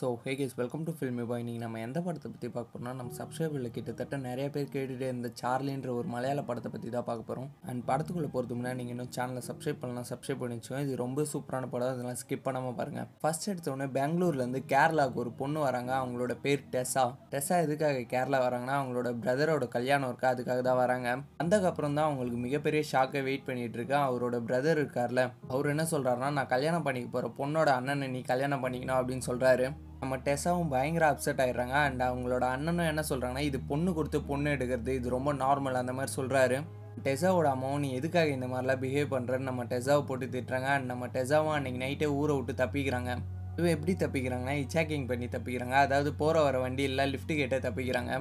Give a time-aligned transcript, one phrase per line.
[0.00, 3.72] So hey guys welcome to filmy boy நீங்கள் நம்ம எந்த படத்தை பற்றி பார்க்க போகிறோம்னா நம்ம சப்ஸ்கிரைபரில்
[3.74, 8.28] கிட்டத்தட்ட நிறைய பேர் கேட்டுகிட்டே இருந்த சார்லின்ற ஒரு மலையாள படத்தை பற்றி தான் பார்க்க போகிறோம் அண்ட் படத்துக்குள்ளே
[8.34, 10.84] போகிறதுக்கு முன்னாடி நீங்கள் இன்னும் சேனலை சப்ஸ்கிரைப் பண்ணலாம் சப்ஸ்கிரைப் பண்ணி வச்சுக்கோங்க.
[10.86, 11.90] இது ரொம்ப சூப்பரான படம்.
[11.94, 15.92] அதெல்லாம் ஸ்கிப் பண்ணாமல் பாருங்கள் ஃபர்ஸ்ட் எடுத்த உடனே பெங்களூர்லேருந்து கேரளாவுக்கு ஒரு பொண்ணு வராங்க.
[16.02, 17.04] அவங்களோட பேர் டெஸா
[17.34, 21.10] டெஸா எதுக்காக கேரளா வராங்கன்னா அவங்களோட பிரதரோட கல்யாணம் இருக்கா அதுக்காக தான் வராங்க.
[21.42, 24.00] வந்ததுக்கப்புறம் தான் அவங்களுக்கு மிகப்பெரிய ஷாக்கை வெயிட் பண்ணிட்டு இருக்கா.
[24.08, 25.24] அவரோட பிரதர் இருக்கார்ல.
[25.52, 29.68] அவர் என்ன சொல்கிறாருன்னா நான் கல்யாணம் பண்ணிக்க போகிற பொண்ணோட அண்ணனை நீ கல்யாணம் பண்ணிக்கணும் அப்படின்னு சொல்கிறாரு
[30.02, 34.92] நம்ம டெஸாவும் பயங்கர அப்செட் ஆகிடுறாங்க அண்ட் அவங்களோட அண்ணனும் என்ன சொல்கிறாங்கன்னா இது பொண்ணு கொடுத்து பொண்ணு எடுக்கிறது
[34.98, 36.58] இது ரொம்ப நார்மல் அந்த மாதிரி சொல்கிறாரு
[37.06, 40.68] டெசாவோட அம்மாவும் நீ எதுக்காக இந்த மாதிரிலாம் பிஹேவ் பண்ணுறன்னு நம்ம டெஸாவை போட்டு திட்டுறாங்க.
[40.76, 43.10] அண்ட் நம்ம டெஸாவும் அன்றைக்கி நைட்டே ஊரை விட்டு தப்பிக்கிறாங்க.
[43.58, 45.76] இவன் எப்படி தப்பிக்கிறாங்கன்னா இச்சாக்கிங் பண்ணி தப்பிக்கிறாங்க.
[45.86, 48.14] அதாவது போகிற வர வண்டி இல்லை லிஃப்ட் கேட்டு தப்பிக்கிறாங்க.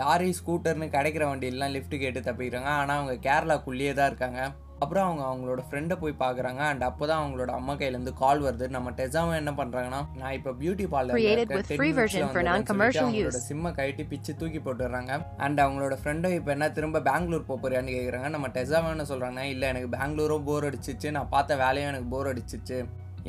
[0.00, 2.70] லாரி ஸ்கூட்டர்னு கிடைக்கிற வண்டியெல்லாம் லிஃப்ட் கேட்டு தப்பிக்கிறாங்க.
[2.80, 4.40] ஆனால் அவங்க கேரளாக்குள்ளேயே தான் இருக்காங்க.
[4.84, 8.68] அப்புறம் அவங்க அவங்களோட ஃப்ரெண்டை போய் பார்க்குறாங்க அண்ட் அப்போ தான் அவங்களோட அம்மா கையிலேருந்து கால் வருது.
[8.76, 13.46] நம்ம டெஸாவும் என்ன பண்ணுறாங்கன்னா நான் இப்போ beauty Created with free version for non-commercial அவங்களோட use.
[13.50, 15.12] சிம்மை கழட்டி பிச்சு தூக்கி போட்டுடுறாங்க.
[15.44, 19.68] அண்ட் அவங்களோட ஃப்ரெண்டும் இப்போ என்ன திரும்ப பெங்களூர் போக போறியான்னு கேட்குறாங்க நம்ம டெஸாவும் என்ன சொல்கிறாங்கன்னா இல்லை
[19.72, 21.10] எனக்கு பெங்களூரும் போர் அடிச்சிச்சு.
[21.16, 22.78] நான் பார்த்த வேலையும் எனக்கு போர் அடிச்சிச்சு.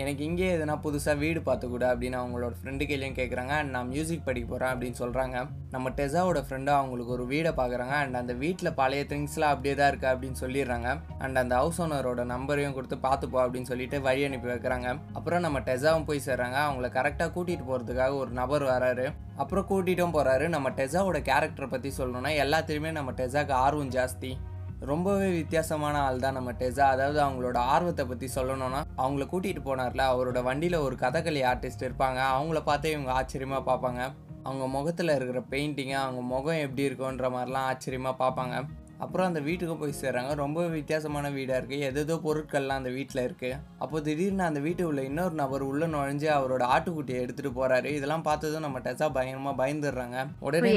[0.02, 4.48] எனக்கு இங்கே எதுனா புதுசாக வீடு பார்த்துக்கூட அப்படின்னு அவங்களோட ஃப்ரெண்டு கையிலையும் கேட்குறாங்க அண்ட் நான் மியூசிக் படிக்க
[4.50, 5.38] போகிறேன் அப்படின்னு சொல்கிறாங்க
[5.76, 10.12] நம்ம டெசாவோட ஃப்ரெண்டாக அவங்களுக்கு ஒரு வீடை பார்க்குறாங்க அண்ட் அந்த வீட்டில் பழைய திங்ஸ்லாம் அப்படியே தான் இருக்குது
[10.14, 10.90] அப்படின்னு சொல்லிடுறாங்க.
[11.26, 14.90] அண்ட் அந்த ஹவுஸ் ஓனரோட நம்பரையும் கொடுத்து பார்த்துப்போ அப்படின்னு சொல்லிட்டு வழி அனுப்பி வைக்கிறாங்க.
[15.20, 16.58] அப்புறம் நம்ம டெசாவும் போய் சேர்றாங்க.
[16.68, 19.08] அவங்கள கரெக்டாக கூட்டிகிட்டு போகிறதுக்காக ஒரு நபர் வராரு.
[19.44, 24.34] அப்புறம் கூட்டிகிட்டும் போகிறாரு நம்ம டெசாவோட கேரக்டரை பற்றி சொல்லணும்னா எல்லாத்துலேயுமே நம்ம டெசாவுக்கு ஆர்வம் ஜாஸ்தி.
[24.82, 30.44] ரொம்பவே வித்தியாசமான ஆள் தான் நம்ம டெஸா அதாவது அவங்களோட ஆர்வத்தை பற்றி சொல்லணும்னா அவங்கள கூட்டிகிட்டு போனார்ல அவரோட
[30.44, 32.20] வண்டியில் ஒரு கதகளி ஆர்டிஸ்ட் இருப்பாங்க.
[32.36, 34.02] அவங்கள பார்த்தே இவங்க ஆச்சரியமாக பார்ப்பாங்க.
[34.44, 38.66] அவங்க முகத்தில் இருக்கிற பெயிண்டிங்கை அவங்க முகம் எப்படி இருக்குன்ற மாதிரிலாம் ஆச்சரியமாக பார்ப்பாங்க.
[39.04, 40.32] அப்புறம் அந்த வீட்டுக்கு போய் சேர்றாங்க.
[40.44, 45.36] ரொம்ப வித்தியாசமான வீடாக இருக்குது எதேதோ பொருட்கள்லாம் அந்த வீட்டில் இருக்குது அப்போ திடீர்னு அந்த வீட்டு உள்ள இன்னொரு
[45.42, 50.18] நபர் உள்ள நுழைஞ்சு அவரோட ஆட்டுக்குட்டியை எடுத்துகிட்டு போகிறாரு இதெல்லாம் பார்த்ததும் நம்ம டெஸா பயங்கரமாக பயந்துடுறாங்க.
[50.48, 50.72] உடனே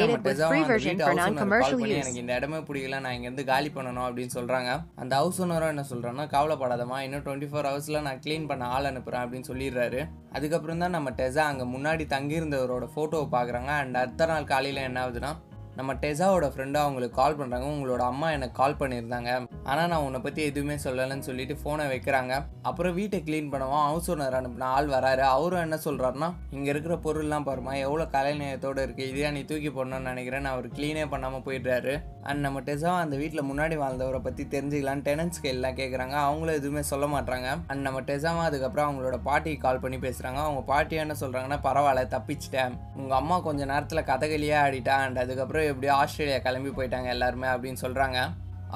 [1.41, 1.99] நம்ம use.
[2.01, 3.01] எனக்கு இந்த இடமே பிடிக்கல.
[3.07, 4.71] நான் இங்கேருந்து காலி பண்ணணும் அப்படின்னு சொல்கிறாங்க
[5.03, 9.25] அந்த ஹவுஸ் ஓனரும் என்ன சொல்கிறான்னா கவலைப்படாதமா இன்னும் டுவெண்ட்டி ஃபோர் ஹவர்ஸில் நான் க்ளீன் பண்ண ஆள் அனுப்புகிறேன்
[9.25, 10.01] அப்படின்னு சொல்லிடுறாரு.
[10.39, 13.73] அதுக்கப்புறம் தான் நம்ம டெஸா அங்கே முன்னாடி தங்கியிருந்தவரோட ஃபோட்டோவை பார்க்குறாங்க.
[13.83, 15.33] அண்ட் அடுத்த நாள் காலையில் என்ன ஆகுதுன்னா
[15.79, 19.33] நம்ம டெசாவோட ஃப்ரெண்டாக அவங்களுக்கு கால் பண்ணுறாங்க உங்களோட அம்மா எனக்கு கால் பண்ணியிருந்தாங்க.
[19.71, 22.33] ஆனால் நான் உன்னை பற்றி எதுவுமே சொல்லலைன்னு சொல்லிட்டு ஃபோனை வைக்கிறாங்க.
[22.69, 25.25] அப்புறம் வீட்டை க்ளீன் பண்ணுவோம் ஹவுஸ் ஓனர் அனுப்பின ஆள் வராரு.
[25.37, 30.11] அவரும் என்ன சொல்கிறாருன்னா இங்கே இருக்கிற பொருள்லாம் பாருமா எவ்வளோ கலை நேயத்தோடு இருக்குது இதையா நீ தூக்கி போடணும்னு
[30.13, 31.95] நினைக்கிறேன் அவர் க்ளீனே பண்ணாமல் போயிடுறாரு.
[32.29, 37.07] அண்ட் நம்ம டெசாவா அந்த வீட்டில் முன்னாடி வாழ்ந்தவரை பற்றி தெரிஞ்சுக்கலாம் டெனன்ஸ் எல்லாம் கேட்குறாங்க அவங்களும் எதுவுமே சொல்ல
[37.07, 42.03] மாட்டாங்க அண்ட் நம்ம டெசாவா அதுக்கப்புறம் அவங்களோட பாட்டிக்கு கால் பண்ணி பேசுகிறாங்க அவங்க பாட்டி என்ன சொல்கிறாங்கன்னா பரவாயில்ல
[42.17, 42.75] தப்பிச்சிட்டேன்.
[42.95, 48.19] உங்கள் அம்மா கொஞ்சம் நேரத்தில் கதகளியே ஆடிட்டா அண்ட் அதுக்கப்புறம் எப்படியோ ஆஸ்திரேலியா கிளம்பி போயிட்டாங்க எல்லாருமே அப்படின்னு சொல்கிறாங்க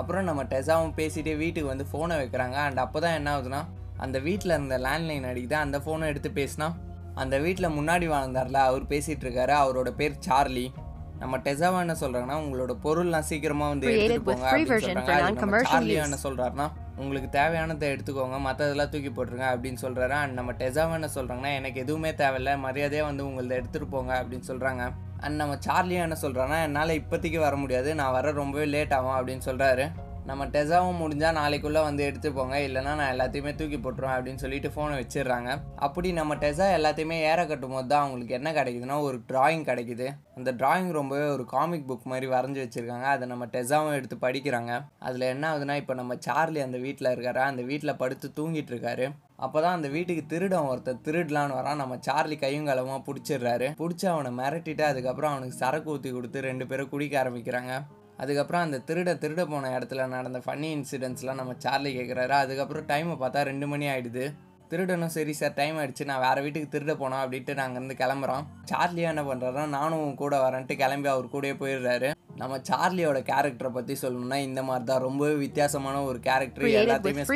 [0.00, 2.56] அப்புறம் நம்ம டெசாவும் பேசிகிட்டே வீட்டுக்கு வந்து ஃபோனை வைக்கிறாங்க.
[2.66, 3.60] அண்ட் அப்போ தான் என்ன ஆகுதுன்னா
[3.96, 5.56] அந்த வீட்டில் இருந்த லேண்ட்லைன் அடிக்குது.
[5.64, 6.68] அந்த ஃபோனை எடுத்து பேசினா
[7.14, 9.54] அந்த வீட்டில் முன்னாடி வாழ்ந்தார்ல அவர் பேசிகிட்டு இருக்காரு.
[9.62, 10.64] அவரோட பேர் சார்லி.
[11.22, 15.34] நம்ம டெஸாவா என்ன சொல்றாங்கன்னா உங்களோட பொருள்லாம் சீக்கிரமா வந்து எடுத்துட்டு போங்க அப்படின்னு சொல்றாங்க.
[15.98, 16.02] use.
[16.02, 16.66] என்ன சொல்றாருன்னா
[16.96, 20.14] உங்களுக்கு தேவையானதை எடுத்துக்கோங்க மற்றதெல்லாம் தூக்கி போட்டுருங்க அப்படின்னு சொல்றாரு.
[20.22, 24.90] அண்ட் நம்ம டெஸாவா என்ன சொல்றாங்கன்னா எனக்கு எதுவுமே தேவையில்ல மரியாதையாக வந்து உங்களத எடுத்துட்டு போங்க அப்படின்னு சொல்றாங்க.
[25.20, 29.40] அண்ட் நம்ம சார்லியும் என்ன சொல்றாங்கன்னா என்னால் இப்போதைக்கு வர முடியாது நான் வர ரொம்பவே லேட் ஆகும் அப்படின்னு
[29.44, 29.86] சொல்றாரு.
[30.28, 32.56] நம்ம டெஸாவும் முடிஞ்சால் நாளைக்குள்ளே வந்து எடுத்து போங்க.
[32.66, 35.50] இல்லைன்னா நான் எல்லாத்தையுமே தூக்கி போட்டுருவேன் அப்படின்னு சொல்லிட்டு ஃபோனை வச்சிடுறாங்க.
[35.86, 40.06] அப்படி நம்ம டெசா எல்லாத்தையுமே ஏற கட்டும் போது தான் அவங்களுக்கு என்ன கிடைக்குதுன்னா ஒரு டிராயிங் கிடைக்குது.
[40.38, 43.08] அந்த டிராயிங் ரொம்பவே ஒரு காமிக் புக் மாதிரி வரைஞ்சி வச்சுருக்காங்க.
[43.14, 44.74] அதை நம்ம டெசாவும் எடுத்து படிக்கிறாங்க.
[45.08, 47.42] அதில் என்ன ஆகுதுன்னா இப்போ நம்ம சார்லி அந்த வீட்டில் இருக்காரு?
[47.52, 49.08] அந்த வீட்டில் படுத்து தூங்கிட்டு இருக்காரு.
[49.46, 51.80] அப்போ தான் அந்த வீட்டுக்கு திருடன் ஒருத்தர் திருடலான்னு வரான்.
[51.82, 53.68] நம்ம சார்லி கையும் கலமாக பிடிச்சிடுறாரு.
[53.80, 57.72] பிடிச்சி அவனை மிரட்டிட்டு அதுக்கப்புறம் அவனுக்கு சரக்கு ஊற்றி கொடுத்து ரெண்டு பேரும் குடிக்க ஆரம்பிக்கிறாங்க.
[58.18, 63.42] அதுக்கப்புறம் அந்த திருட திருட போன இடத்துல நடந்த ஃபன்னி இன்சிடென்ட்ஸ்லாம் நம்ம சார்லி கேட்குறாரு அதுக்கப்புறம் டைமை பார்த்தா
[63.50, 64.24] ரெண்டு மணி ஆயிடுது.
[64.70, 66.04] திருடனும் சரி சார் டைம் ஆயிடுச்சு.
[66.10, 68.44] நான் வேறு வீட்டுக்கு திருட போனோம் அப்படின்ட்டு நாங்கள் இருந்து கிளம்புறோம்.
[68.70, 72.10] சார்லியா என்ன பண்ணுறாருன்னா நானும் கூட வரேன்ட்டு கிளம்பி அவர் கூடயே போயிடுறாரு.
[72.42, 77.26] நம்ம சார்லியோட கேரக்டரை பற்றி சொல்லணும்னா இந்த மாதிரி தான் ரொம்பவே வித்தியாசமான ஒரு கேரக்டர் எல்லாத்தையுமே.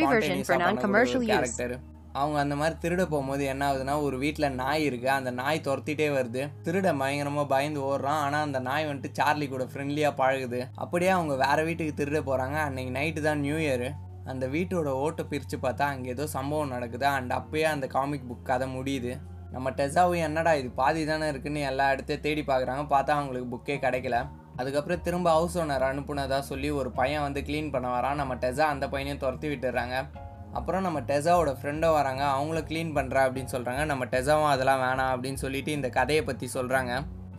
[1.33, 1.77] கேரக்டர்
[2.21, 6.43] அவங்க அந்த மாதிரி திருட போகும்போது என்ன ஆகுதுன்னா ஒரு வீட்டில் நாய் இருக்குது அந்த நாய் துரத்திட்டே வருது.
[6.67, 8.21] திருட பயங்கரமாக பயந்து ஓடுறான்.
[8.27, 10.61] ஆனால் அந்த நாய் வந்துட்டு சார்லி கூட ஃப்ரெண்ட்லியாக பழகுது.
[10.75, 13.89] அப்படியே அவங்க வேறு வீட்டுக்கு திருட போகிறாங்க அன்னைக்கு நைட்டு தான் நியூ இயர்
[14.33, 17.07] அந்த வீட்டோட ஓட்டை பிரித்து பார்த்தா அங்கே ஏதோ சம்பவம் நடக்குது.
[17.17, 19.13] அண்ட் அப்பயே அந்த காமிக் புக் கதை முடியுது.
[19.51, 20.69] நம்ம டெசாவும் என்னடா இது?
[20.81, 22.83] பாதி தானே இருக்குன்னு எல்லா இடத்தையும் தேடி பார்க்குறாங்க.
[22.95, 24.17] பார்த்தா அவங்களுக்கு புக்கே கிடைக்கல.
[24.57, 28.21] அதுக்கப்புறம் திரும்ப ஹவுஸ் ஓனர் அனுப்புனதா சொல்லி ஒரு பையன் வந்து க்ளீன் பண்ண வரான்.
[28.23, 29.97] நம்ம டெசா அந்த பையனையும் துரத்தி விட்டுறாங்க.
[30.57, 32.25] அப்புறம் நம்ம டெசாவோட ஃப்ரெண்டும் வராங்க.
[32.37, 36.93] அவங்கள க்ளீன் பண்ணுறா அப்படின்னு சொல்கிறாங்க நம்ம டெசாவும் அதெல்லாம் வேணாம் அப்படின்னு சொல்லிட்டு இந்த கதையை பற்றி சொல்கிறாங்க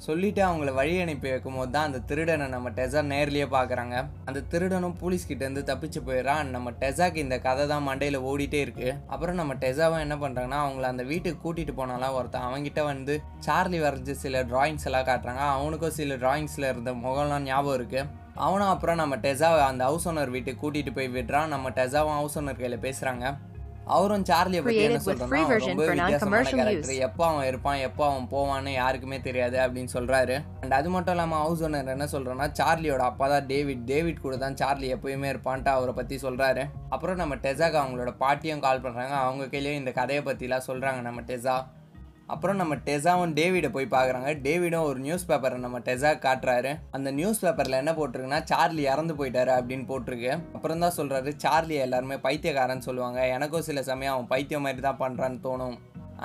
[0.06, 3.96] சொல்லிவிட்டு அவங்கள வழி அனுப்பி வைக்கும் போது தான் அந்த திருடனை நம்ம டெசா நேர்லேயே பார்க்குறாங்க
[4.30, 6.52] அந்த திருடனும் போலீஸ்கிட்டேருந்து தப்பிச்சு போயிடறான்.
[6.56, 11.06] நம்ம டெசாக்கு இந்த கதை தான் மண்டையில் ஓடிட்டே இருக்குது அப்புறம் நம்ம டெசாவும் என்ன பண்ணுறாங்கன்னா அவங்கள அந்த
[11.12, 13.16] வீட்டுக்கு கூட்டிகிட்டு போனாலாம் ஒருத்தன் அவங்ககிட்ட வந்து
[13.48, 15.44] சார்லி வரைஞ்ச சில டிராயிங்ஸ் எல்லாம் காட்டுறாங்க.
[15.58, 18.08] அவனுக்கும் சில டிராயிங்ஸில் இருந்த முகம்லாம் ஞாபகம் இருக்குது
[18.46, 22.60] அவனும் அப்புறம் நம்ம டெசாவை அந்த ஹவுஸ் ஓனர் வீட்டுக்கு கூட்டிட்டு போய் விடுறான் நம்ம டெசாவும் ஹவுஸ் ஓனர்
[22.62, 23.26] கையில் பேசுறாங்க.
[23.96, 29.18] அவரும் சார்லியை பத்தி என்ன version ரொம்ப வித்தியாசமான கேரக்டர் எப்போ அவன் இருப்பான் எப்போ அவன் போவான்னு யாருக்குமே
[29.28, 30.36] தெரியாது அப்படின்னு சொல்றாரு.
[30.62, 33.86] அண்ட் அது மட்டும் இல்லாமல் ஹவுஸ் ஓனர் என்ன சொல்றேன்னா சார்லியோட அப்பா தான் டேவிட்.
[33.92, 36.66] டேவிட் கூட தான் சார்லி எப்பயுமே இருப்பான்ட்டு அவரை பத்தி சொல்றாரு.
[36.90, 39.16] அப்புறம் நம்ம டெசாக்கு அவங்களோட பாட்டியும் கால் பண்றாங்க.
[39.28, 41.56] அவங்க கையிலயும் இந்த கதையை பத்திலாம் சொல்றாங்க நம்ம டெசா
[42.34, 46.72] அப்புறம் நம்ம டெசாவும் டேவிடை போய் பார்க்குறாங்க டேவிடும் ஒரு நியூஸ் பேப்பரை நம்ம டெசா காட்டுறாரு.
[46.92, 50.32] அந்த நியூஸ் பேப்பரில் என்ன போட்டிருக்குன்னா சார்லி இறந்து போயிட்டாரு அப்படின்னு போட்டிருக்கு.
[50.56, 53.22] அப்புறம் தான் சொல்கிறாரு சார்லி எல்லாருமே பைத்தியக்காரன்னு சொல்லுவாங்க.
[53.36, 55.78] எனக்கும் சில சமயம் அவன் பைத்தியம் மாதிரி தான் பண்ணுறான்னு தோணும்.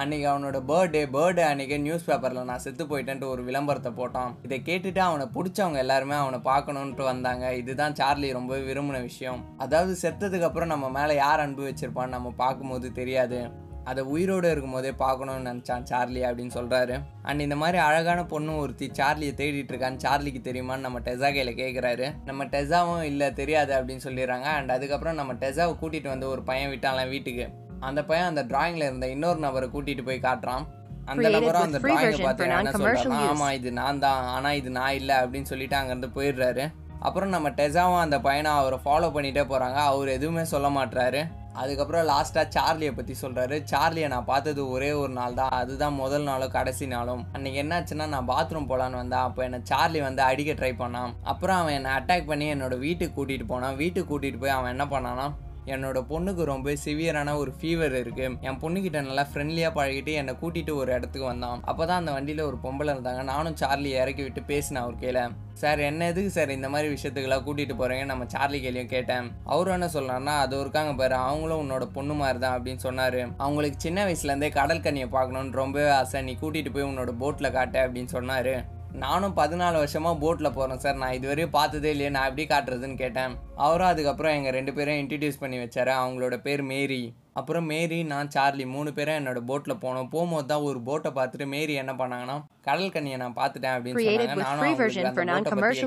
[0.02, 4.31] அன்னைக்கு அவனோட பர்த்டே பர்த்டே அன்னைக்கு நியூஸ் பேப்பரில் நான் செத்து போயிட்டேன்ட்டு ஒரு விளம்பரத்தை போட்டான்.
[4.46, 7.46] இதை கேட்டுட்டு அவனை பிடிச்சவங்க எல்லாருமே அவனை பார்க்கணுன்ட்டு வந்தாங்க.
[7.62, 9.43] இதுதான் சார்லி ரொம்ப விரும்பின விஷயம்.
[9.58, 13.40] அதாவது செத்ததுக்கப்புறம் நம்ம மேலே யார் அன்பு வச்சிருப்பான்னு நம்ம பார்க்கும்போது தெரியாது.
[13.84, 19.32] அதை உயிரோடு இருக்கும்போதே பார்க்கணும்னு நினச்சான் சார்லி அப்படின்னு சொல்கிறாரு அண்ட் இந்த மாதிரி அழகான பொண்ணு ஒருத்தி சார்லியை
[19.40, 24.46] தேடிட்டு இருக்கான்னு சார்லிக்கு தெரியுமான்னு நம்ம டெசா கையில் கேட்குறாரு நம்ம டெசாவும் இல்லை தெரியாது அப்படின்னு சொல்லிடுறாங்க.
[24.58, 27.46] அண்ட் அதுக்கப்புறம் நம்ம டெசாவை கூட்டிகிட்டு வந்து ஒரு பையன் விட்டாலாம் வீட்டுக்கு.
[27.81, 30.64] அந்த பையன் அந்த டிராயிங்கில் இருந்த இன்னொரு நபரை கூட்டிகிட்டு போய் காட்டுறான்.
[31.05, 33.28] அந்த நபரும் அந்த டிராயிங்கை பார்த்து என்ன சொல்கிறான்.
[33.31, 34.25] ஆமாம் இது நான் தான்.
[34.37, 36.67] ஆனால் இது நான் இல்லை அப்படின்னு சொல்லிட்டு அங்கேருந்து போயிடுறாரு.
[36.99, 41.23] அப்புறம் நம்ம டெசாவும் அந்த பையனை அவரை ஃபாலோ பண்ணிகிட்டே போகிறாங்க அவர் எதுவுமே சொல்ல மாட்றாரு.
[41.60, 45.54] அதுக்கப்புறம் லாஸ்ட்டாக சார்லியை பற்றி சொல்கிறாரு சார்லியை நான் பார்த்தது ஒரே ஒரு நாள் தான்.
[45.60, 49.26] அதுதான் முதல் நாளும் கடைசி நாளும் அன்றைக்கி என்னாச்சுன்னா நான் பாத்ரூம் போகலான்னு வந்தேன்.
[49.28, 51.14] அப்போ என்னை சார்லி வந்து அடிக்க ட்ரை பண்ணான்.
[51.32, 53.78] அப்புறம் அவன் என்னை அட்டாக் பண்ணி என்னோட வீட்டுக்கு கூட்டிகிட்டு போனான்.
[53.82, 55.26] வீட்டுக்கு கூட்டிகிட்டு போய் அவன் என்ன பண்ணானா
[55.67, 58.26] என்னோட பொண்ணுக்கு ரொம்ப சிவியரான ஒரு ஃபீவர் இருக்கு.
[58.49, 61.61] என் பொண்ணுகிட்ட நல்லா ஃப்ரெண்ட்லியாக பழகிட்டு என்னை கூட்டிட்டு ஒரு இடத்துக்கு வந்தான்.
[61.64, 63.23] அப்போ தான் அந்த வண்டியில் ஒரு பொம்பளை இருந்தாங்க.
[63.23, 65.23] நானும் சார்லி இறக்கி விட்டு பேசினேன் அவர் கையில்
[65.62, 68.05] சார் என்ன எதுக்கு சார் இந்த மாதிரி விஷயத்துக்கெல்லாம் கூட்டிட்டு போறீங்க?
[68.05, 69.26] நம்ம சார்லி கேள்வியும் கேட்டேன்.
[69.44, 73.32] அவரும் என்ன சொல்றாருன்னா அது இருக்காங்க பாரு அவங்களும் உன்னோட பொண்ணு மாதிரி தான் அப்படின்னு சொன்னாரு.
[73.38, 76.23] அவங்களுக்கு சின்ன வயசுலேருந்தே கடல் கண்ணியை பார்க்கணுன்னு ரொம்பவே ஆசை.
[76.23, 78.55] நீ கூட்டிட்டு போய் உன்னோட போட்டில் காட்டு அப்படின்னு சொன்னாரு.
[78.94, 80.96] நானும் பதினாலு வருஷமா போட்டில் போகிறேன் சார்.
[80.96, 82.10] நான் இதுவரையும் பார்த்ததே இல்லையே.
[82.10, 83.36] நான் எப்படி காட்டுறதுன்னு கேட்டேன்.
[83.56, 85.92] அவரும் அதுக்கப்புறம் எங்கள் ரெண்டு பேரையும் இன்ட்ரடியூஸ் பண்ணி வச்சாரு.
[86.02, 87.14] அவங்களோட பேர் மேரி.
[87.32, 90.08] அப்புறம் மேரி நான் சார்லி மூணு பேரும் என்னோட போட்டில் போனோம்.
[90.08, 94.44] போகும்போது தான் ஒரு போட்டை பார்த்துட்டு மேரி என்ன பண்ணாங்கன்னா கடல் கண்ணியை நான் பார்த்துட்டேன் அப்படின்னு சொன்னாங்க.
[94.44, 94.64] நானும்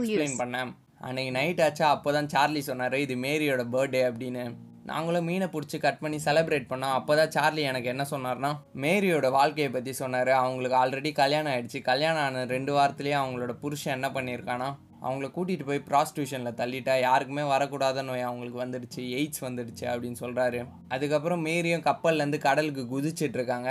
[0.06, 0.40] use.
[0.44, 0.76] பண்ணேன்.
[1.00, 1.90] அன்னைக்கு நைட் ஆச்சா.
[1.90, 4.56] அப்போ தான் சார்லி சொன்னார் இது மேரியோட பர்த்டே அப்படின்னு.
[4.90, 8.52] நாங்களும் மீனை பிடிச்சி கட் பண்ணி செலிப்ரேட் பண்ணோம் அப்போ தான் சார்லி எனக்கு என்ன சொன்னார்னா
[8.84, 10.32] மேரியோட வாழ்க்கையை பற்றி சொன்னார்.
[10.42, 11.80] அவங்களுக்கு ஆல்ரெடி கல்யாணம் ஆயிடுச்சு.
[11.90, 14.68] கல்யாணம் ஆன ரெண்டு வாரத்துலேயே அவங்களோட புருஷன் என்ன பண்ணியிருக்கானா
[15.06, 20.62] அவங்கள கூட்டிகிட்டு போய் ப்ராஸ்டியூஷனில் தள்ளிட்டா யாருக்குமே வரக்கூடாத நோய் அவங்களுக்கு வந்துடுச்சு எய்ட்ஸ் வந்துடுச்சு அப்படின்னு சொல்கிறாரு
[20.96, 23.70] அதுக்கப்புறம் மேரியும் கப்பல்லேருந்து கடலுக்கு குதிச்சிட்டு இருக்காங்க.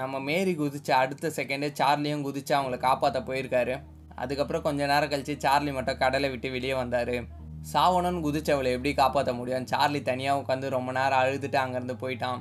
[0.00, 3.74] நம்ம மேரி குதிச்சு அடுத்த செகண்டே சார்லியும் குதிச்சு அவங்கள காப்பாற்ற போயிருக்காரு.
[4.22, 7.16] அதுக்கப்புறம் கொஞ்ச நேரம் கழித்து சார்லி மட்டும் கடலை விட்டு வெளியே வந்தார்.
[7.72, 9.68] சாவணும்னு குதிச்சவளை எப்படி காப்பாற்ற முடியும்?
[9.72, 12.40] சார்லி தனியாக உட்காந்து ரொம்ப நேரம் அழுதுட்டு அங்கேருந்து போயிட்டான்.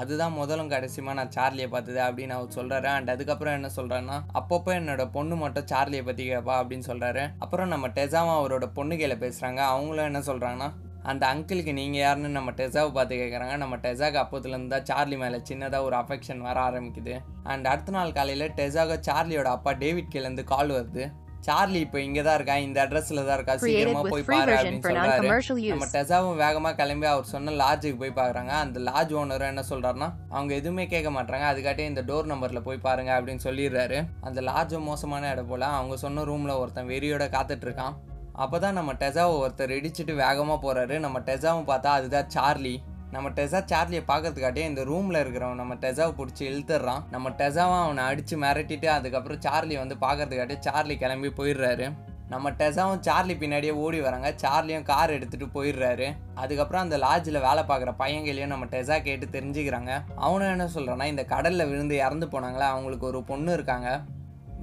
[0.00, 5.04] அதுதான் முதலும் கடைசியமாக நான் சார்லியை பார்த்தது அப்படின்னு அவர் சொல்கிறாரு அண்ட் அதுக்கப்புறம் என்ன சொல்கிறேன்னா அப்பப்போ என்னோட
[5.16, 10.08] பொண்ணு மட்டும் சார்லியை பற்றி கேட்பா அப்படின்னு சொல்கிறாரு அப்புறம் நம்ம டெசாவும் அவரோட பொண்ணு கையில் பேசுகிறாங்க அவங்களும்
[10.10, 10.68] என்ன சொல்கிறாங்கன்னா
[11.10, 15.86] அந்த அங்கிளுக்கு நீங்கள் யாருன்னு நம்ம டெசாவை பார்த்து கேட்குறாங்க நம்ம டெசாக்கு அப்போதுலேருந்து தான் சார்லி மேலே சின்னதாக
[15.88, 17.14] ஒரு அஃபெக்ஷன் வர ஆரம்பிக்குது.
[17.52, 21.04] அண்ட் அடுத்த நாள் காலையில் டெசாக சார்லியோட அப்பா டேவிட் கேலேருந்து கால் வருது.
[21.46, 24.92] சார்லி இப்போ இங்கே தான் இருக்கா இந்த அட்ரஸில் தான் இருக்கா Created சீக்கிரமா with போய் பாரு அப்படின்னு
[24.98, 25.86] non-commercial நம்ம.
[25.94, 30.84] டெசாவும் வேகமாக கிளம்பி அவர் சொன்ன லாட்ஜுக்கு போய் பார்க்குறாங்க அந்த லாட்ஜ் ஓனரும் என்ன சொல்கிறாருன்னா அவங்க எதுவுமே
[30.92, 33.98] கேட்க மாட்டாங்க அதுக்காட்டி இந்த டோர் நம்பரில் போய் பாருங்க அப்படின்னு சொல்லிடுறாரு.
[34.28, 37.96] அந்த லாட்ஜும் மோசமான இடம் போல் அவங்க சொன்ன ரூமில் ஒருத்தன் வெறியோட காத்துட்டு இருக்கான்.
[38.44, 42.74] அப்போ தான் நம்ம டெசாவை ஒருத்தர் இடிச்சிட்டு வேகமாக போகிறாரு நம்ம டெசாவும் பார்த்தா அதுதான் சார்லி.
[43.14, 47.02] நம்ம டெசா சார்லியை பார்க்கறதுக்காட்டியே இந்த ரூமில் இருக்கிறவன் நம்ம டெசாவை பிடிச்சி இழுத்துடுறான்.
[47.10, 51.92] நம்ம டெசாவை அவனை அடித்து மிரட்டிட்டு அதுக்கப்புறம் சார்லி வந்து பார்க்கறதுக்காட்டியே சார்லி கிளம்பி போயிடுறாரு.
[52.28, 54.28] நம்ம டெசாவும் சார்லி பின்னாடியே ஓடி வராங்க.
[54.42, 56.06] சார்லியும் கார் எடுத்துகிட்டு போயிடுறாரு.
[56.34, 59.92] அதுக்கப்புறம் அந்த லாட்ஜில் வேலை பார்க்குற பையங்களையும் நம்ம டெசா கேட்டு தெரிஞ்சுக்கிறாங்க.
[60.16, 62.66] அவனும் என்ன சொல்கிறான்னா இந்த கடலில் விழுந்து இறந்து போனாங்களே?
[62.74, 64.00] அவங்களுக்கு ஒரு பொண்ணு இருக்காங்க.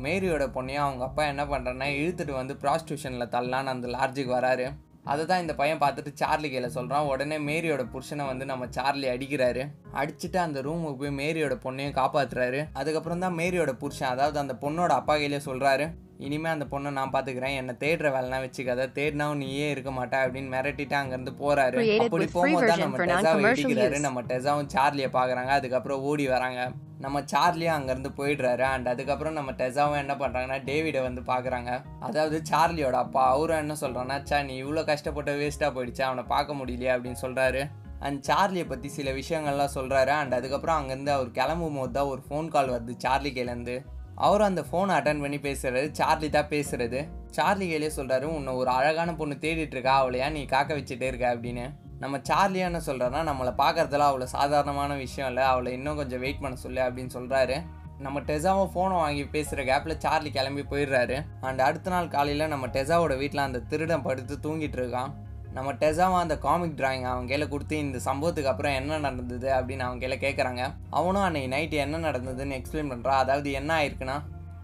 [0.06, 4.68] மேரியோட பொண்ணையும் அவங்க அப்பா என்ன பண்ணுறேன்னா இழுத்துட்டு வந்து ப்ராஸ்டியூஷனில் தள்ளலான்னு அந்த லாட்ஜுக்கு வராரு.
[5.12, 9.64] அதை தான் இந்த பையன் பார்த்துட்டு சார்லி கையில் சொல்கிறான் உடனே மேரியோட புருஷனை வந்து நம்ம சார்லி அடிக்கிறாரு.
[10.02, 12.60] அடிச்சுட்டு அந்த ரூமுக்கு போய் மேரியோட பொண்ணையும் காப்பாத்துறாரு.
[12.82, 15.88] அதுக்கப்புறம் தான் மேரியோட புருஷன் அதாவது அந்த பொண்ணோட அப்பா கையிலே சொல்கிறாரு
[16.28, 17.56] இனிமே அந்த பொண்ணை நான் பார்த்துக்கிறேன்.
[17.60, 18.88] என்னை தேடுற வேலைலாம் வச்சுக்காத.
[18.98, 21.78] தேடினாவும் நீயே இருக்க மாட்டா அப்படின்னு மிரட்டிட்டு அங்கேருந்து போறாரு.
[21.80, 24.00] Created அப்படி போகும்போது தான் நம்ம டெசாவை இடிக்கிறாரு.
[24.08, 25.54] நம்ம டெசாவும் சார்லியை பார்க்குறாங்க.
[25.60, 26.62] அதுக்கப்புறம் ஓடி வராங்க.
[27.04, 32.98] நம்ம சார்லியும் அங்கேருந்து போயிடுறாரு அண்ட் அதுக்கப்புறம் நம்ம டெசாவும் என்ன பண்ணுறாங்கன்னா டேவிடை வந்து பார்க்குறாங்க அதாவது சார்லியோட
[33.06, 37.62] அப்பா அவரும் என்ன சொல்கிறான்னா சா நீ இவ்வளோ கஷ்டப்பட்டு வேஸ்ட்டாக போயிடுச்சு அவனை பார்க்க முடியலையே அப்படின்னு சொல்கிறாரு
[38.00, 42.48] அண்ட் சார்லியை பற்றி சில விஷயங்கள்லாம் சொல்கிறாரு அண்ட் அதுக்கப்புறம் அங்கேருந்து அவர் கிளம்பும் போது தான் ஒரு ஃபோன்
[42.48, 43.76] கால் வருது சார்லி கையிலேருந்து.
[44.16, 47.02] அவரும் அந்த ஃபோனை அட்டன் பண்ணி பேசுறாரு சார்லி தான் பேசுறது.
[47.32, 51.66] சார்லி கையிலே சொல்கிறாரு உன்னை ஒரு அழகான பொண்ணு தேடிட்டு இருக்கா அவளையா நீ காக்க வச்சுட்டே இருக்க அப்படின்னு.
[52.00, 56.58] நம்ம சார்லி என்ன சொல்றாருன்னா நம்மளை பார்க்கறதுல அவ்வளோ சாதாரணமான விஷயம் இல்லை அவளை இன்னும் கொஞ்சம் வெயிட் பண்ண
[56.66, 57.58] சொல்லு அப்படின்னு சொல்கிறாரு
[58.06, 61.18] நம்ம டெசாவும் ஃபோனை வாங்கி பேசுகிற கேப்பில் சார்லி கிளம்பி போயிடுறாரு.
[61.42, 65.12] அண்ட் அடுத்த நாள் காலையில் நம்ம டெசாவோட வீட்டில் அந்த திருடன் படுத்து தூங்கிட்டு இருக்கான்.
[65.54, 70.02] நம்ம டெசாவை அந்த காமிக் டிராயிங் அவன் கையில் கொடுத்து இந்த சம்பவத்துக்கு அப்புறம் என்ன நடந்தது அப்படின்னு அவன்
[70.04, 74.18] கையில் கேட்குறாங்க அவனும் அன்னைக்கு நைட்டு என்ன நடந்ததுன்னு எக்ஸ்பிளைன் பண்ணுறான் அதாவது என்ன ஆயிருக்குன்னா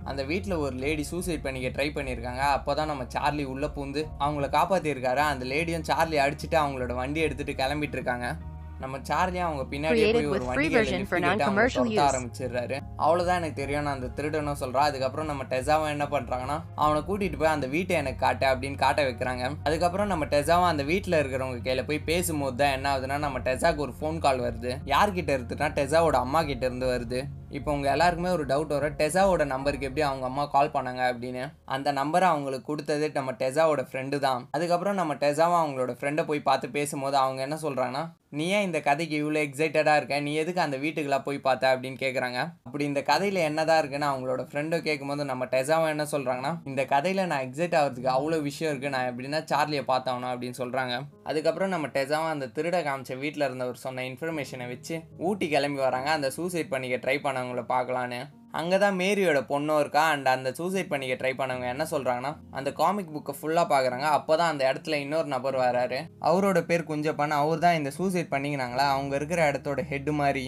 [0.05, 4.49] அந்த வீட்டில் ஒரு லேடி சூசைட் பண்ணிக்க ட்ரை பண்ணியிருக்காங்க அப்போ தான் நம்ம சார்லி உள்ளே பூந்து அவங்கள
[4.57, 8.27] காப்பாற்றிருக்காரு அந்த லேடியும் சார்லி அடிச்சுட்டு அவங்களோட வண்டி எடுத்துகிட்டு கிளம்பிட்டு இருக்காங்க
[8.79, 10.63] நம்ம சார்லி அவங்க பின்னாடி போய் ஒரு வண்டி.
[12.07, 12.77] ஆரம்பிச்சிடுறாரு.
[13.05, 17.53] அவ்வளோதான் எனக்கு தெரியும் நான் அந்த திருடனும் சொல்கிறான் அதுக்கப்புறம் நம்ம டெசாவை என்ன பண்ணுறாங்கன்னா அவனை கூட்டிகிட்டு போய்
[17.53, 19.45] அந்த வீட்டை எனக்கு காட்டு அப்படின்னு காட்ட வைக்கிறாங்க.
[19.69, 23.95] அதுக்கப்புறம் நம்ம டெசாவை அந்த வீட்டில் இருக்கிறவங்க கையில் போய் பேசும்போது தான் என்ன ஆகுதுன்னா நம்ம டெசாக்கு ஒரு
[23.99, 24.73] ஃபோன் கால் வருது.
[24.93, 27.21] யார்கிட்ட இருக்குன்னா டெசாவோட அம்மா கிட்ட இருந்து வருது.
[27.51, 28.95] இப்போ உங்கள் எல்லாருக்குமே ஒரு டவுட் வரும்.
[29.01, 31.43] டெசாவோட நம்பருக்கு எப்படி அவங்க அம்மா கால் பண்ணாங்க அப்படின்னு?
[31.65, 34.49] அந்த நம்பரை அவங்களுக்கு கொடுத்தது நம்ம டெசாவோட ஃப்ரெண்டு தான்.
[34.51, 39.15] அதுக்கப்புறம் நம்ம டெசாவும் அவங்களோட ஃப்ரெண்டை போய் பார்த்து பேசும்போது அவங்க என்ன சொல்கிறாங்கன்னா நீ ஏன் இந்த கதைக்கு
[39.23, 40.19] இவ்வளோ எக்ஸைட்டடாக இருக்க?
[40.19, 41.73] நீ எதுக்கு அந்த வீட்டுக்கெல்லாம் போய் பார்த்த?
[41.75, 46.85] அப்படின்னு கேட்குறாங்க அப்படி இந்த கதையில் என்னதான் இருக்குன்னு அவங்களோட ஃப்ரெண்டை கேட்கும்போது நம்ம டெசாவும் என்ன சொல்கிறாங்கன்னா இந்த
[46.85, 50.31] கதையில் நான் எக்ஸைட் ஆகிறதுக்கு அவ்வளோ விஷயம் இருக்குது நான் எப்படின்னா சார்லியை பார்த்தவனா?
[50.33, 50.95] அப்படின்னு சொல்கிறாங்க
[51.29, 56.09] அதுக்கப்புறம் நம்ம டெசாவும் அந்த திருட காமிச்ச வீட்டில் இருந்தவர் சொன்ன இன்ஃபர்மேஷனை வச்சு ஊட்டி கிளம்பி வராங்க.
[56.17, 58.19] அந்த சூசைட் பண்ணிக்க ட்ரை பண்ண பண்ணவங்கள பார்க்கலான்னு.
[58.59, 60.03] அங்கே தான் மேரியோட பொண்ணும் இருக்கா?
[60.09, 64.05] அண்ட் அந்த சூசைட் பண்ணிக்க ட்ரை பண்ணவங்க என்ன சொல்கிறாங்கன்னா அந்த காமிக் புக்கை ஃபுல்லாக பார்க்குறாங்க.
[64.17, 65.99] அப்போ தான் அந்த இடத்துல இன்னொரு நபர் வராரு.
[66.29, 67.39] அவரோட பேர் குஞ்சப்பன்.
[67.41, 68.85] அவர் தான் இந்த சூசைட் பண்ணிக்கினாங்களா?
[68.93, 70.45] அவங்க இருக்கிற இடத்தோட ஹெட் மாதிரி.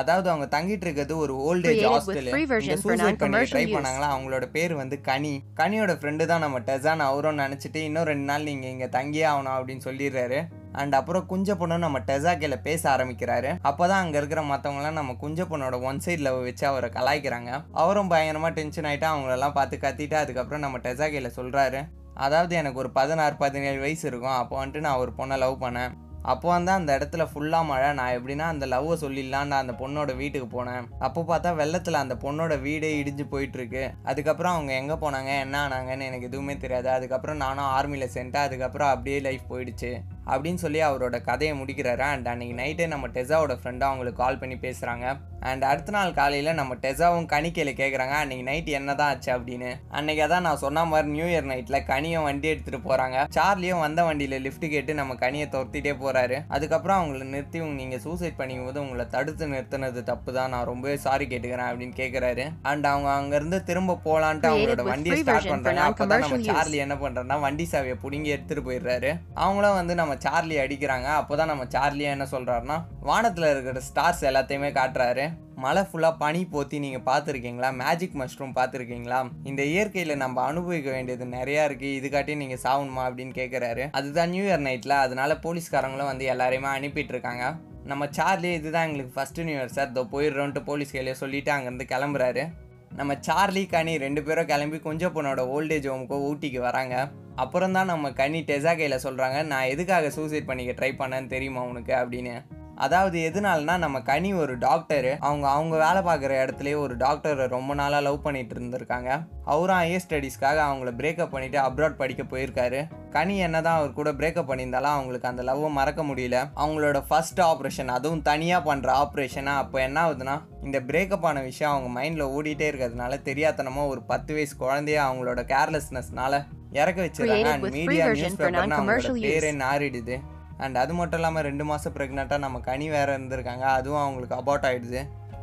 [0.00, 3.64] அதாவது அவங்க தங்கிட்டு இருக்கிறது ஒரு Created with ஹாஸ்டல் இந்த சூசைட் பண்ணி ட்ரை.
[3.74, 4.08] பண்ணாங்களா?
[4.14, 5.42] அவங்களோட பேர் வந்து கனி.
[5.60, 7.04] கனியோட ஃப்ரெண்டு தான் நம்ம டெசான்.
[7.10, 10.40] அவரும் நினச்சிட்டு இன்னும் ரெண்டு நாள் நீங்கள் இங்கே தங்கியே ஆகணும் அப்படின்னு சொல்லிடுறாரு.
[10.80, 13.50] அண்ட் அப்புறம் குஞ்ச பொண்ணு நம்ம டெசாக்கில் பேச ஆரம்பிக்கிறாரு.
[13.70, 17.50] அப்பதான் அங்கே இருக்கிற மற்றவங்களாம் நம்ம குஞ்ச பொண்ணோட ஒன் சைட் லவ் வச்சு அவரை கலாய்க்கிறாங்க.
[17.84, 21.82] அவரும் பயங்கரமாக டென்ஷன் ஆகிட்டு அவங்களெல்லாம் பார்த்து கத்திட்டு அதுக்கப்புறம் நம்ம டெசாக்கில சொல்கிறாரு
[22.24, 24.38] அதாவது எனக்கு ஒரு பதினாறு பதினேழு வயசு இருக்கும்.
[24.40, 25.94] அப்போ வந்துட்டு நான் ஒரு பொண்ணை லவ் பண்ணேன்.
[26.32, 27.88] அப்போ வந்து அந்த இடத்துல ஃபுல்லாக மழை.
[27.98, 30.86] நான் எப்படின்னா அந்த லவ்வை சொல்லிடலாம் நான் அந்த பொண்ணோட வீட்டுக்கு போனேன்.
[31.06, 35.32] அப்போ பார்த்தா வெள்ளத்தில் அந்த பொண்ணோட வீடே இடிஞ்சு போயிட்டுருக்கு அதுக்கப்புறம் அவங்க எங்கே போனாங்க?
[35.44, 36.90] என்ன ஆனாங்கன்னு எனக்கு எதுவுமே தெரியாது.
[36.90, 38.46] அதுக்கப்புறம் நானும் ஆர்மியில் சென்ட்டேன்.
[38.48, 39.92] அதுக்கப்புறம் அப்படியே லைஃப் போயிடுச்சு.
[40.26, 41.98] அப்படின்னு சொல்லி அவரோட கதையை முடிக்கிறாரு?
[41.98, 46.76] அண்ட் அன்னைக்கு நைட்டே நம்ம டெசாவோட ஃப்ரெண்டாக அவங்களுக்கு கால் பண்ணி பேசுகிறாங்க அண்ட் அடுத்த நாள் காலையில் நம்ம
[46.82, 49.30] டெசாவும் கனிக்கையில் கேட்குறாங்க அன்னைக்கு நைட் என்ன தான் ஆச்சு?
[49.34, 49.70] அப்படின்னு.
[49.96, 54.36] அன்னைக்கு அதான் நான் சொன்ன மாதிரி நியூ இயர் நைட்டில் கனியும் வண்டி எடுத்துகிட்டு போகிறாங்க சார்லியும் வந்த வண்டியில்
[54.46, 59.44] லிஃப்ட் கேட்டு நம்ம கனியை துரத்திட்டே போகிறாரு அதுக்கப்புறம் அவங்கள நிறுத்தி நீங்கள் சூசைட் பண்ணிக்கும் போது உங்களை தடுத்து
[59.46, 64.84] நிறுத்தினது தப்பு தான் நான் ரொம்பவே சாரி கேட்டுக்கிறேன் அப்படின்னு கேட்குறாரு அண்ட் அவங்க அங்கேருந்து திரும்ப போகலான்ட்டு அவங்களோட
[64.90, 66.40] வண்டியை ஸ்டார்ட் பண்ணுறாங்க அப்போ தான் நம்ம.
[66.50, 69.10] சார்லி என்ன பண்ணுறாருன்னா வண்டி சாவியை பிடுங்கி எடுத்துகிட்டு போயிடுறாரு.
[69.44, 71.08] அவங்களும் வந்து நம்ம சார்லி அடிக்கிறாங்க.
[71.20, 75.24] அப்போ தான் நம்ம சார்லியா என்ன சொல்கிறாருன்னா வானத்தில் இருக்கிற ஸ்டார்ஸ் எல்லாத்தையுமே காட்டுறாரு.
[75.56, 77.68] மழை ஃபுல்லாக பனி போத்தி நீங்கள் பார்த்துருக்கீங்களா?
[77.82, 79.30] மேஜிக் மஷ்ரூம் பார்த்துருக்கீங்களா?
[79.44, 84.66] இந்த இயற்கையில் நம்ம அனுபவிக்க வேண்டியது நிறையா இருக்குது இதுக்காட்டி நீங்கள் சாகணுமா அப்படின்னு கேட்குறாரு அதுதான் நியூ இயர்
[84.68, 87.44] நைட்டில் அதனால போலீஸ்காரங்களும் வந்து எல்லாரையுமே அனுப்பிட்டு இருக்காங்க
[87.84, 92.44] நம்ம சார்லி இதுதான் எங்களுக்கு ஃபஸ்ட்டு நியூ இயர் சார் இதோ போயிடுறோன்ட்டு போலீஸ் கையிலே சொல்லிட்டு அங்கேருந்து கிளம்புறாரு.
[92.90, 97.10] நம்ம சார்லி கனி ரெண்டு பேரும் கிளம்பி கொஞ்சம் பொண்ணோட ஓல்டேஜ் ஹோமுக்கோ ஊட்டிக்கு வராங்க.
[97.36, 101.92] அப்புறம் தான் நம்ம கனி டெசா கையில் சொல்கிறாங்க நான் எதுக்காக சூசைட் பண்ணிக்க ட்ரை பண்ணேன்னு தெரியுமா உனக்கு?
[101.92, 102.34] அப்படின்னு.
[102.76, 108.02] அதாவது எதனாலனா நம்ம கனி ஒரு டாக்டரு அவங்க அவங்க வேலை பார்க்குற இடத்துலயே ஒரு டாக்டரை ரொம்ப நாளாக
[108.02, 109.26] லவ் பண்ணிட்டு இருந்திருக்காங்க.
[109.44, 112.88] அவரும் ஹையர் ஸ்டடீஸ்க்காக அவங்கள பிரேக்கப் பண்ணிட்டு அப்ராட் படிக்க போயிருக்காரு.
[113.10, 116.50] கனி என்னதான் அவர் கூட பிரேக்கப் பண்ணியிருந்தாலும் அவங்களுக்கு அந்த லவ்வை மறக்க முடியல.
[116.56, 122.00] அவங்களோட ஃபர்ஸ்ட் ஆப்ரேஷன் அதுவும் தனியாக பண்ணுற ஆப்ரேஷனாக அப்போ என்ன ஆகுதுன்னா இந்த பிரேக்கப் ஆன விஷயம் அவங்க
[122.00, 128.76] மைண்டில் ஓடிட்டே இருக்கிறதுனால தெரியாதனமாக ஒரு பத்து வயசு குழந்தைய அவங்களோட கேர்லெஸ்னஸ்னால இறக்க வச்சிருக்காங்க மீடியா நியூஸ் பேப்பர்னு
[128.76, 129.12] அவங்களோட.
[129.22, 130.16] பேரே நாறிடுது.
[130.62, 133.66] அண்ட் அது மட்டும் இல்லாமல் ரெண்டு மாதம் ப்ரெக்னெண்ட்டாக நம்ம கனி வேறு இருந்திருக்காங்க.
[133.80, 135.02] அதுவும் அவங்களுக்கு அபார்ட் ஆகிடுது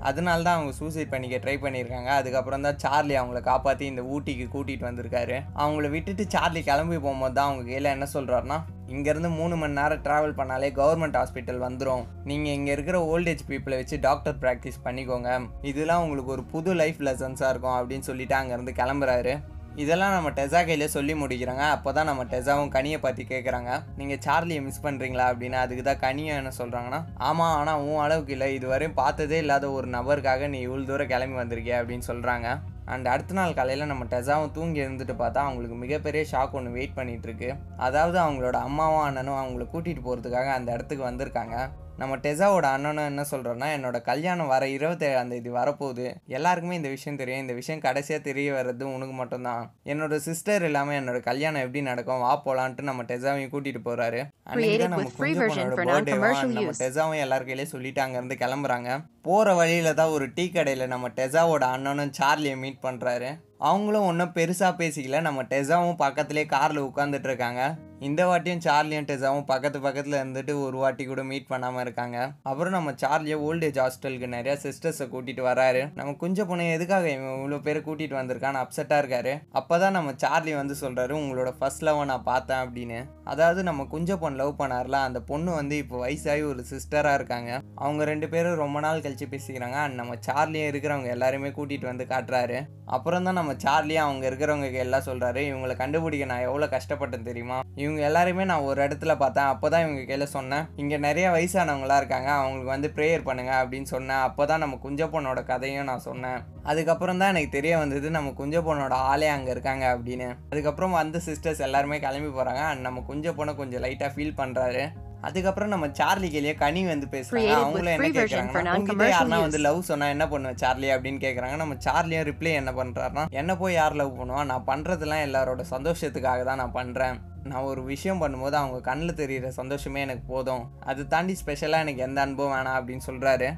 [0.09, 4.87] அதனால தான் அவங்க சூசைட் பண்ணிக்க ட்ரை பண்ணியிருக்காங்க அதுக்கப்புறம் தான் சார்லி அவங்கள காப்பாற்றி இந்த ஊட்டிக்கு கூட்டிகிட்டு
[4.87, 5.35] வந்திருக்காரு.
[5.63, 8.57] அவங்கள விட்டுட்டு சார்லி கிளம்பி போகும்போது தான் அவங்க கையில் என்ன சொல்கிறாருன்னா
[8.93, 13.99] இங்கேருந்து மூணு மணி நேரம் ட்ராவல் பண்ணாலே கவர்மெண்ட் ஹாஸ்பிட்டல் வந்துடும் நீங்கள் இங்கே இருக்கிற ஓல்டேஜ் பீப்புளை வச்சு
[14.07, 15.29] டாக்டர் ப்ராக்டிஸ் பண்ணிக்கோங்க.
[15.71, 19.35] இதெல்லாம் உங்களுக்கு ஒரு புது லைஃப் லெசன்ஸாக இருக்கும் அப்படின்னு சொல்லிட்டு அங்கேருந்து கிளம்புறாரு.
[19.83, 21.65] இதெல்லாம் நம்ம டெசா கையில் சொல்லி முடிக்கிறாங்க.
[21.75, 26.33] அப்போ தான் நம்ம டெசாவும் கனியை பற்றி கேட்குறாங்க நீங்கள் சார்லியை மிஸ் பண்ணுறீங்களா அப்படின்னு அதுக்கு தான் கனியை
[26.39, 26.99] என்ன சொல்கிறாங்கன்னா
[27.29, 28.49] ஆமாம் ஆனால் உன் அளவுக்கு இல்லை.
[28.57, 31.79] இதுவரையும் பார்த்ததே இல்லாத ஒரு நபருக்காக நீ இவ்வளோ தூரம் கிளம்பி வந்திருக்கிய?
[31.81, 32.49] அப்படின்னு சொல்கிறாங்க
[32.93, 37.49] அண்ட் அடுத்த நாள் காலையில் நம்ம டெசாவும் தூங்கி இருந்துட்டு பார்த்தா அவங்களுக்கு மிகப்பெரிய ஷாக் ஒன்று வெயிட் பண்ணிகிட்ருக்கு
[37.87, 41.55] அதாவது அவங்களோட அம்மாவும் அண்ணனும் அவங்கள கூட்டிகிட்டு போகிறதுக்காக அந்த இடத்துக்கு வந்திருக்காங்க.
[41.99, 46.05] நம்ம டெசாவோட அண்ணனும் என்ன சொல்கிறோன்னா என்னோட கல்யாணம் வர இருபத்தேழாம் தேதி வரப்போகுது.
[46.37, 47.41] எல்லாருக்குமே இந்த விஷயம் தெரியும்.
[47.41, 49.63] இந்த விஷயம் கடைசியாக தெரிய வர்றது உனக்கு மட்டும்தான்.
[49.91, 52.23] என்னோட சிஸ்டர் இல்லாமல் என்னோட கல்யாணம் எப்படி நடக்கும்?
[52.25, 56.17] வா போலான்ட்டு நம்ம டெசாவையும் கூட்டிகிட்டு போகிறாரு அன்னைக்கு தான் நம்ம குஞ்சு பொண்ணோட
[56.57, 56.73] நம்ம.
[56.81, 58.89] டெசாவும் எல்லார் கையிலயும் சொல்லிட்டு அங்கேருந்து கிளம்புறாங்க.
[59.29, 63.31] போகிற வழியில தான் ஒரு டீ கடையில் நம்ம டெசாவோட அண்ணனும் சார்லியை மீட் பண்ணுறாரு
[63.69, 65.21] அவங்களும் ஒன்றும் பெருசாக பேசிக்கல.
[65.21, 67.61] நம்ம டெசாவும் பக்கத்துலேயே காரில் உட்காந்துட்டு இருக்காங்க
[68.07, 72.17] இந்த வாட்டியும் சார்லியும் டெசாவும் பக்கத்து பக்கத்தில் இருந்துட்டு ஒரு வாட்டி கூட மீட் பண்ணாமல் இருக்காங்க.
[72.49, 75.81] அப்புறம் நம்ம சார்லியை ஓல்டேஜ் ஹாஸ்டலுக்கு நிறையா சிஸ்டர்ஸை கூட்டிகிட்டு வராரு.
[75.99, 79.33] நம்ம குஞ்ச பொண்ணு எதுக்காக இவன் இவ்வளோ பேர் கூட்டிகிட்டு வந்திருக்கான்னு அப்செட்டாக இருக்காரு.
[79.51, 82.99] அப்போ தான் நம்ம சார்லி வந்து சொல்கிறாரு உங்களோட ஃபர்ஸ்ட் லவ் நான் பார்த்தேன் அப்படின்னு.
[83.31, 87.51] அதாவது நம்ம குஞ்ச பொண்ணு லவ் பண்ணார்ல அந்த பொண்ணு வந்து இப்போ வயசாகி ஒரு சிஸ்டராக இருக்காங்க.
[87.83, 89.77] அவங்க ரெண்டு பேரும் ரொம்ப நாள் கழிச்சு பேசிக்கிறாங்க.
[89.85, 92.59] அண்ட் நம்ம சார்லியும் இருக்கிறவங்க எல்லாருமே கூட்டிகிட்டு வந்து காட்டுறாரு.
[92.95, 97.57] அப்புறம் தான் நம்ம சார்லியும் அவங்க இருக்கிறவங்க எல்லாம் சொல்கிறாரு இவங்களை கண்டுபிடிக்க நான் எவ்வளோ கஷ்டப்பட்டேன் தெரியுமா?
[97.83, 99.49] இவங்க எல்லாருமே நான் ஒரு இடத்துல பார்த்தேன்.
[99.53, 100.65] அப்போ தான் இவங்க கையில் சொன்னேன்.
[100.83, 102.29] இங்கே நிறைய வயசானவங்களா இருக்காங்க.
[102.39, 104.23] அவங்களுக்கு வந்து ப்ரேயர் பண்ணுங்க அப்படின்னு சொன்னேன்.
[104.27, 106.39] அப்போ தான் நம்ம குஞ்ச பொண்ணோட கதையும் நான் சொன்னேன்.
[106.71, 110.27] அதுக்கப்புறம் தான் எனக்கு தெரிய வந்தது நம்ம குஞ்ச பொண்ணோட ஆளே அங்கே இருக்காங்க அப்படின்னு.
[110.53, 114.83] அதுக்கப்புறம் வந்து சிஸ்டர்ஸ் எல்லாருமே கிளம்பி போகிறாங்க அண்ட் நம்ம குஞ்ச பொண்ணை கொஞ்சம் லைட்டாக ஃபீல் பண்ணுறாரு
[115.21, 117.49] அதுக்கப்புறம் நம்ம சார்லி கேலியே கனி வந்து பேசுறாங்க.
[117.55, 119.39] அவங்களும் என்ன கேட்குறாங்க உங்ககிட்ட யாருன்னா.
[119.39, 120.87] வந்து லவ் சொன்னா என்ன பண்ணுவேன் சார்லி?
[120.89, 124.45] அப்படின்னு கேட்குறாங்க நம்ம சார்லியும் ரிப்ளை என்ன பண்ணுறாருன்னா என்ன போய் யார் லவ் பண்ணுவா?
[124.45, 130.01] நான் பண்ணுறதுலாம் எல்லாரோட சந்தோஷத்துக்காக தான் நான் பண்ணுறேன் நான் ஒரு விஷயம் பண்ணும்போது அவங்க கண்ணில் தெரியிற சந்தோஷமே
[130.01, 130.71] எனக்கு போதும்.
[130.79, 133.49] அது தாண்டி ஸ்பெஷலாக எனக்கு எந்த அனுபவம் வேணாம் அப்படின்னு சொல்கிறாரு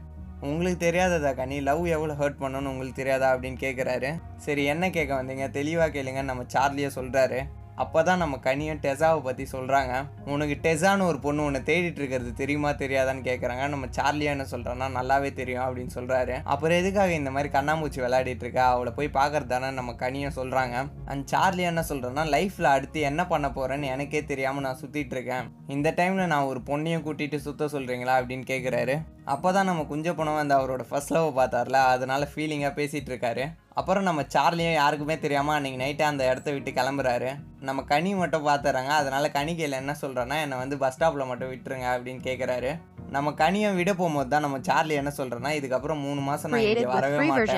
[0.42, 1.62] உங்களுக்கு தெரியாததா கனி?
[1.62, 3.36] லவ் எவ்வளோ ஹர்ட் பண்ணணும்னு உங்களுக்கு தெரியாதா?
[3.36, 5.52] அப்படின்னு கேட்குறாரு சரி என்ன கேட்க வந்தீங்க?
[5.52, 7.42] தெளிவாக கேளுங்க நம்ம சார்லியே சொல்கிறாரு
[7.76, 9.94] அப்போ தான் நம்ம கனியும் டெசாவை பற்றி சொல்கிறாங்க
[10.26, 15.34] உனக்கு டெசான்னு ஒரு பொண்ணு உன்னை தேடிட்டு இருக்கிறது தெரியுமா தெரியாதான்னு கேட்குறாங்க நம்ம சார்லியா என்ன சொல்கிறோன்னா நல்லாவே
[15.34, 18.66] தெரியும் அப்படின்னு சொல்கிறாரு அப்புறம் எதுக்காக இந்த மாதிரி கண்ணாமூச்சி விளையாடிட்டு இருக்கா?
[18.70, 20.76] அவளை போய் பார்க்கறது தானே நம்ம கனியும் சொல்கிறாங்க
[21.06, 25.48] அண்ட் சார்லி என்ன சொல்கிறேன்னா லைஃப்பில் அடுத்து என்ன பண்ண போகிறேன்னு எனக்கே தெரியாமல் நான் சுற்றிட்டு இருக்கேன்.
[25.68, 30.36] இந்த டைமில் நான் ஒரு பொண்ணையும் கூட்டிகிட்டு சுற்ற சொல்கிறீங்களா அப்படின்னு கேட்குறாரு அப்போ தான் நம்ம குஞ்ச பணம்
[30.36, 31.78] வந்து அவரோட ஃபர்ஸ்ட் லவ் பார்த்தார்ல.
[31.96, 33.44] அதனால ஃபீலிங்காக பேசிகிட்டு இருக்காரு.
[33.78, 37.30] அப்புறம் நம்ம சார்லியும் யாருக்குமே தெரியாமல் அன்றைக்கி நைட்டு அந்த இடத்த விட்டு கிளம்புறாரு.
[37.62, 38.92] நம்ம கனி மட்டும் பார்த்துறாங்க.
[39.02, 42.72] அதனால கனிக்கையில் என்ன சொல்கிறேன்னா என்னை வந்து பஸ் ஸ்டாப்பில் மட்டும் விட்டுருங்க அப்படின்னு கேட்குறாரு
[43.10, 47.18] நம்ம கனியை விட போகும்போது தான் நம்ம சார்லி என்ன சொல்கிறேன்னா இதுக்கப்புறம் மூணு மாதம் நான் இங்கே வரவே
[47.32, 47.50] மாட்டேன்.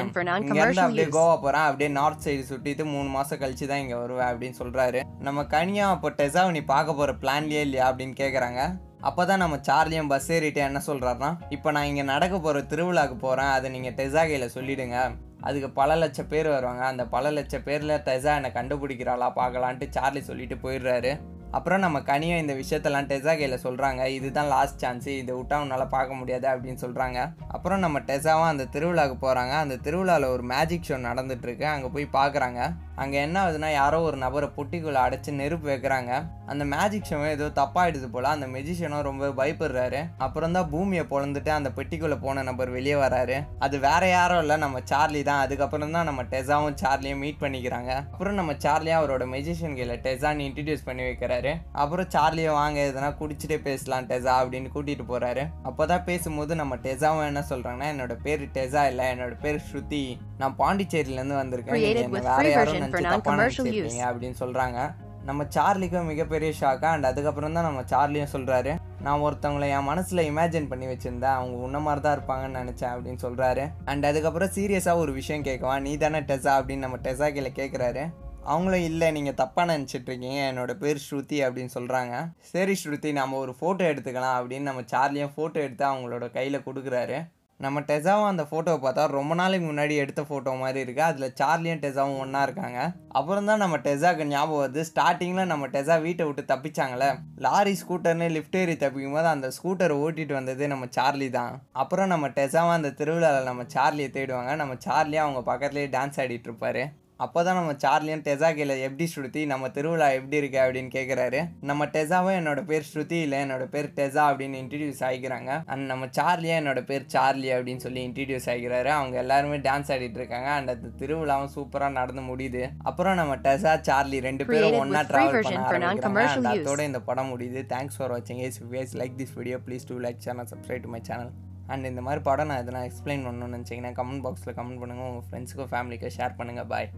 [0.47, 1.05] இங்கேருந்து அப்படியே.
[1.17, 5.45] கோவா போகிறேன் அப்படியே நார்த் சைடு சுற்றிட்டு மூணு மாதம் கழிச்சு தான் இங்கே வருவேன் அப்படின்னு சொல்கிறாரு நம்ம
[5.53, 8.61] கனியா அப்போ டெசாவை நீ பார்க்க போகிற பிளான்லேயே இல்லையா அப்படின்னு கேட்குறாங்க
[9.07, 13.51] அப்போ தான் நம்ம சார்லியும் பஸ் ஏறிட்டு என்ன சொல்கிறாருன்னா இப்போ நான் இங்கே நடக்க போகிற திருவிழாவுக்கு போகிறேன்
[13.55, 14.99] அதை நீங்கள் டெசாகையில் சொல்லிவிடுங்க
[15.47, 16.83] அதுக்கு பல லட்சம் பேர் வருவாங்க.
[16.91, 21.11] அந்த பல லட்சம் பேரில் டெசா என்னை கண்டுபிடிக்கிறாளா பார்க்கலான்ட்டு சார்லி சொல்லிட்டு போயிடுறாரு.
[21.57, 26.19] அப்புறம் நம்ம கனியும் இந்த விஷயத்தெல்லாம் டெசா கையில் சொல்கிறாங்க இதுதான் லாஸ்ட் சான்ஸு இதை விட்டா உன்னால் பார்க்க
[26.21, 27.19] முடியாது அப்படின்னு சொல்கிறாங்க
[27.57, 31.67] அப்புறம் நம்ம டெசாவும் அந்த திருவிழாவுக்கு போகிறாங்க அந்த திருவிழாவில் ஒரு மேஜிக் ஷோ நடந்துட்டுருக்கு.
[31.75, 32.61] அங்கே போய் பார்க்குறாங்க
[33.03, 36.11] அங்கே என்ன ஆகுதுன்னா யாரோ ஒரு நபரை பொட்டிக்குள்ளே அடைச்சி நெருப்பு வைக்கிறாங்க.
[36.51, 40.01] அந்த மேஜிக் ஷோவை ஏதோ தப்பாயிடுது போல் அந்த மெஜிஷியனும் ரொம்ப பயப்படுறாரு.
[40.25, 43.37] அப்புறம் தான் பூமியை பொழந்துட்டு அந்த பெட்டிக்குள்ளே போன நபர் வெளியே வராரு.
[43.59, 45.41] அது வேற யாரும் இல்லை நம்ம சார்லி தான்.
[45.45, 47.91] அதுக்கப்புறம் தான் நம்ம டெசாவும் சார்லியும் மீட் பண்ணிக்கிறாங்க.
[48.13, 51.03] அப்புறம் நம்ம சார்லியும் அவரோட மெஜிஷியன் கையில் டெசான்னு இன்ட்ரடியூஸ் பண்ணி
[51.35, 55.43] வைக்கிறாரு அப்புறம் சார்லியை வாங்க எதனா குடிச்சிட்டே பேசலாம் டெசா அப்படின்னு கூட்டிட்டு போறாரு.
[55.63, 60.17] அப்போதான் பேசும்போது நம்ம டெசாவும் என்ன சொல்றாங்கன்னா என்னோட பேர் டெசா இல்லை என்னோட பேர் ஸ்ருதி.
[60.37, 62.09] நான் பாண்டிச்சேரியிலேருந்து வந்திருக்கேன்.
[62.11, 64.05] வேற யாரும் நினச்சி நினச்சிருக்கீங்க.
[64.11, 64.93] அப்படின்னு சொல்றாங்க.
[65.23, 68.75] நம்ம சார்லிக்கும் மிகப்பெரிய ஷாக்கா அண்ட் அதுக்கப்புறம் தான் நம்ம சார்லியும் சொல்றாரு.
[69.01, 73.71] நான் ஒருத்தவங்களை என் மனசுல இமேஜின் பண்ணி வச்சிருந்தேன் அவங்க உன்ன மாதிரி தான் இருப்பாங்கன்னு நினைச்சேன் அப்படின்னு சொல்றாரு.
[73.85, 78.05] அண்ட் அதுக்கப்புறம் சீரியஸாக ஒரு விஷயம் கேட்கவா நீ தானே டெசா அப்படின்னு நம்ம டெசா கீழே கேட்குறாரு
[78.53, 82.15] அவங்களும் இல்லை நீங்கள் தப்பாக நினச்சிட்டு இருக்கீங்க என்னோட பேர் ஸ்ருதி அப்படின்னு சொல்கிறாங்க
[82.51, 87.17] சரி ஸ்ருதி நம்ம ஒரு ஃபோட்டோ எடுத்துக்கலாம் அப்படின்னு நம்ம சார்லியும் ஃபோட்டோ எடுத்து அவங்களோட கையில் கொடுக்குறாரு.
[87.59, 92.17] நம்ம டெசாவும் அந்த ஃபோட்டோவை பார்த்தா ரொம்ப நாளைக்கு முன்னாடி எடுத்த ஃபோட்டோ மாதிரி இருக்குது அதில் சார்லியும் டெசாவும்
[92.23, 92.79] ஒன்றா இருக்காங்க.
[93.19, 94.81] அப்புறம் தான் நம்ம டெசாவுக்கு ஞாபகம் வருது.
[94.89, 97.09] ஸ்டார்டிங்கில் நம்ம டெசா வீட்டை விட்டு தப்பிச்சாங்களே
[97.45, 101.55] லாரி ஸ்கூட்டர்னு லிஃப்ட் ஏறி தப்பிக்கும் போது அந்த ஸ்கூட்டரை ஓட்டிட்டு வந்ததே நம்ம சார்லி தான்.
[101.83, 104.53] அப்புறம் நம்ம டெசாவும் அந்த திருவிழாவில் நம்ம சார்லியை தேடுவாங்க.
[104.63, 106.85] நம்ம சார்லியும் அவங்க பக்கத்துலேயே டான்ஸ் ஆடிட்டு இருப்பாரு.
[107.23, 111.85] அப்போ தான் நம்ம சார்லியும் டெசா கீழே எப்படி ஸ்ருதி நம்ம திருவிழா எப்படி இருக்கு அப்படின்னு கேட்குறாரு நம்ம
[111.93, 115.51] டெசாவும் என்னோட பேர் ஸ்ருதி இல்லை என்னோட பேர் டெசா அப்படின்னு இன்ட்ரடியூஸ் ஆகிக்கிறாங்க.
[115.73, 118.91] அண்ட் நம்ம சார்லியும் என்னோட பேர் சார்லி அப்படின்னு சொல்லி இன்ட்ரடியூஸ் ஆகிக்கிறாரு.
[118.97, 120.49] அவங்க எல்லாருமே டான்ஸ் ஆடிட்டு இருக்காங்க.
[120.57, 122.63] அண்ட் அந்த திருவிழாவும் சூப்பராக நடந்து முடியுது.
[122.91, 126.53] அப்புறம் நம்ம டெசா சார்லி ரெண்டு பேரும் free ட்ராவல் பண்ண ஆரம்பிக்கிறாங்க.
[126.55, 127.63] அதோட இந்த படம் முடியுது.
[127.73, 131.33] தேங்க்ஸ் ஃபார் வாட்சிங் is like this video please do like channel subscribe to my channel
[131.67, 135.71] and இந்த மாதிரி படம் நான் எதனா எக்ஸ்பிளைன் பண்ணணும்னு நினச்சிங்கன்னா கமெண்ட் பாக்ஸில் கமெண்ட் பண்ணுங்கள் உங்கள் ஃப்ரெண்ட்ஸுக்கும்
[135.73, 136.89] ஃபேமிலிக்கும் ஷேர் பண்ணுங்கள் பாய்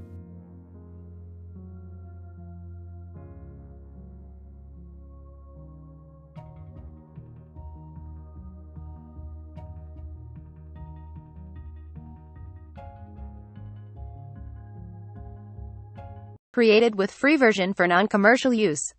[16.53, 18.93] Created with free version for non-commercial use.